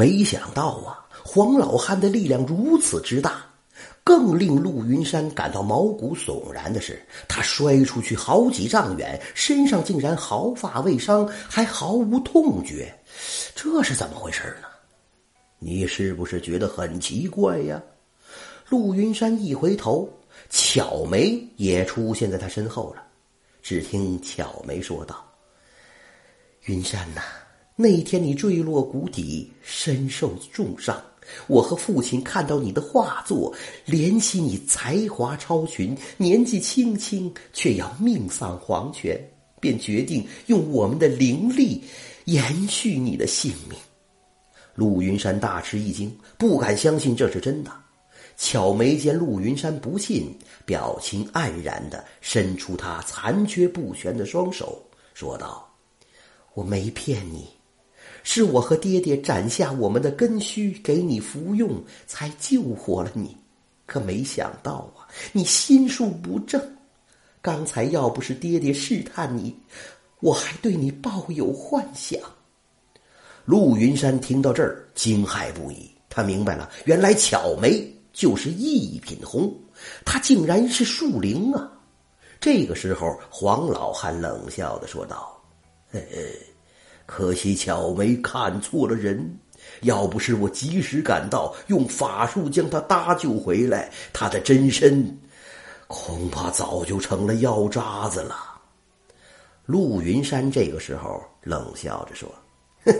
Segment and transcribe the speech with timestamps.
[0.00, 3.44] 没想到啊，黄老汉的力量如此之大。
[4.02, 12.90] 更令陆云山感到毛骨悚然的是，他摔出去好几丈远，身上竟然毫发未伤，还毫无痛觉。
[13.54, 14.68] 这是怎么回事呢？
[15.58, 17.80] 你是不是觉得很奇怪呀？
[18.70, 20.08] 陆云山一回头，
[20.48, 23.02] 巧梅也出现在他身后了。
[23.60, 25.22] 只听巧梅说道
[26.64, 27.20] ：“云山呐，
[27.80, 31.02] 那天你坠落谷底，身受重伤。
[31.46, 33.54] 我和父亲看到你的画作，
[33.86, 39.18] 怜惜你才华超群，年纪轻轻却要命丧黄泉，
[39.60, 41.82] 便决定用我们的灵力
[42.26, 43.78] 延续你的性命。”
[44.76, 47.72] 陆云山大吃一惊，不敢相信这是真的。
[48.36, 54.82] 巧梅见陆云山不信，表情黯然的伸出他残缺不全的双手，
[55.14, 55.66] 说道
[56.52, 57.48] ：“我没骗你，
[58.32, 63.36] 是我和爹爹斩下我们的根须给你服用，才救活了你。
[63.86, 66.62] 可没想到啊，你心术不正。
[67.42, 69.52] 刚才要不是爹爹试探你，
[70.20, 72.20] 我还对你抱有幻想。”
[73.46, 75.90] 陆云山听到这儿，惊骇不已。
[76.08, 79.52] 他明白了，原来巧梅就是一品红，
[80.04, 81.68] 她竟然是树灵啊！
[82.40, 85.36] 这个时候，黄老汉冷笑的说道
[85.90, 86.32] ：“嘿嘿，
[87.10, 89.36] 可惜巧梅看错了人。
[89.82, 95.18] 要不是我及时赶到，用法术将她搭救回来，她的真身
[95.88, 98.36] 恐怕早就成了药渣子了。”
[99.66, 102.32] 陆云山这个时候冷笑着说
[102.86, 102.94] ：“哼。”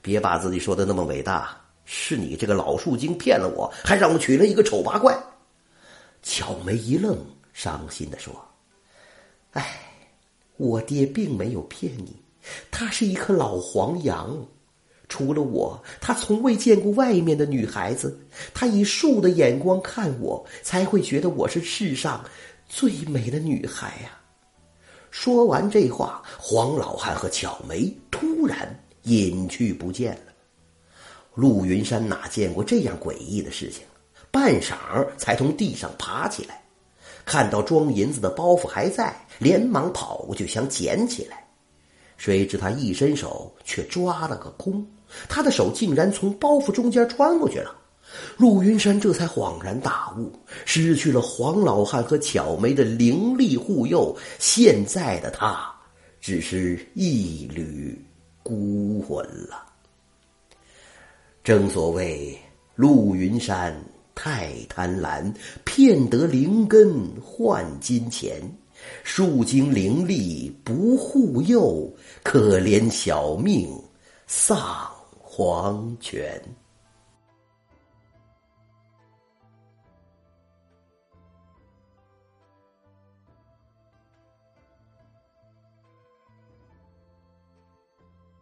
[0.00, 5.14] 别把自己说的那么伟大，是你这个老树精骗了我，还让我娶了一个丑八怪。
[6.22, 7.18] 巧梅一愣，
[7.52, 8.34] 伤心的说
[9.52, 9.78] ：“哎，
[10.56, 12.16] 我爹并没有骗你，
[12.70, 14.46] 她是一棵老黄杨，
[15.08, 18.18] 除了我，她从未见过外面的女孩子。
[18.54, 22.24] 她以树的眼光看我，才会觉得我是世上
[22.68, 24.18] 最美的女孩呀。”
[25.10, 28.78] 说完这话，黄老汉和巧梅突然。
[29.04, 30.32] 隐去不见了。
[31.34, 33.82] 陆云山哪见过这样诡异的事情？
[34.30, 36.62] 半晌才从地上爬起来，
[37.24, 41.48] 看到装银子的包袱还在，连忙跑过去想捡起来。
[42.20, 44.86] 谁知他一伸手，却抓了个空，
[45.26, 47.74] 他的手竟然从包袱中间穿过去了。
[48.36, 50.30] 陆云山这才恍然大悟：
[50.66, 55.74] 失去了黄老汉和巧梅的灵力护佑，现在的他
[56.20, 57.98] 只是一缕。
[58.42, 59.64] 孤魂了。
[61.44, 62.36] 正所谓
[62.74, 63.74] 陆云山
[64.14, 65.32] 太贪婪，
[65.64, 68.42] 骗得灵根换金钱，
[69.02, 71.92] 树精灵力不护佑，
[72.22, 73.68] 可怜小命
[74.26, 76.42] 丧黄泉。